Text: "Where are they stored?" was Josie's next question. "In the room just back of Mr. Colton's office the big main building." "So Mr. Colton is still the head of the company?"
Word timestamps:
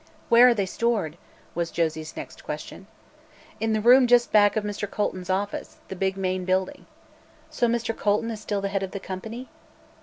"Where 0.29 0.47
are 0.47 0.53
they 0.55 0.65
stored?" 0.65 1.15
was 1.53 1.69
Josie's 1.69 2.17
next 2.17 2.43
question. 2.43 2.87
"In 3.59 3.73
the 3.73 3.81
room 3.81 4.07
just 4.07 4.31
back 4.31 4.55
of 4.55 4.63
Mr. 4.63 4.89
Colton's 4.89 5.29
office 5.29 5.77
the 5.89 5.95
big 5.95 6.17
main 6.17 6.43
building." 6.43 6.87
"So 7.51 7.67
Mr. 7.67 7.95
Colton 7.95 8.31
is 8.31 8.41
still 8.41 8.61
the 8.61 8.69
head 8.69 8.81
of 8.81 8.93
the 8.93 8.99
company?" 8.99 9.47